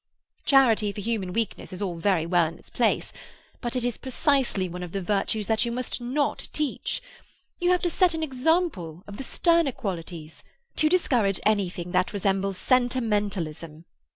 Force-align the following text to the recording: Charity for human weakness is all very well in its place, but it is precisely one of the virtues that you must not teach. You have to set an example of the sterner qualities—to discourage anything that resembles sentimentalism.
Charity 0.47 0.91
for 0.91 0.99
human 0.99 1.31
weakness 1.31 1.71
is 1.71 1.79
all 1.79 1.93
very 1.97 2.25
well 2.25 2.47
in 2.47 2.57
its 2.57 2.71
place, 2.71 3.13
but 3.61 3.75
it 3.75 3.85
is 3.85 3.99
precisely 3.99 4.67
one 4.67 4.81
of 4.81 4.93
the 4.93 5.01
virtues 5.03 5.45
that 5.45 5.63
you 5.63 5.71
must 5.71 6.01
not 6.01 6.47
teach. 6.51 7.03
You 7.59 7.69
have 7.69 7.83
to 7.83 7.89
set 7.91 8.15
an 8.15 8.23
example 8.23 9.03
of 9.05 9.17
the 9.17 9.23
sterner 9.23 9.71
qualities—to 9.71 10.89
discourage 10.89 11.39
anything 11.45 11.91
that 11.91 12.13
resembles 12.13 12.57
sentimentalism. 12.57 13.85